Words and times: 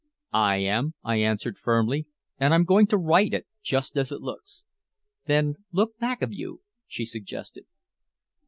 "I 0.33 0.55
am," 0.57 0.95
I 1.03 1.17
answered 1.17 1.59
firmly. 1.59 2.07
"And 2.39 2.55
I'm 2.55 2.63
going 2.63 2.87
to 2.87 2.97
write 2.97 3.35
it 3.35 3.45
just 3.61 3.95
as 3.97 4.11
it 4.11 4.19
looks." 4.19 4.63
"Then 5.27 5.57
look 5.71 5.95
back 5.99 6.23
of 6.23 6.33
you," 6.33 6.61
she 6.87 7.05
suggested. 7.05 7.67